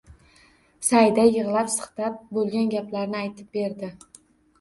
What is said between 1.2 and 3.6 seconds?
yig`lab-siqtab bo`lgan gaplarni aytib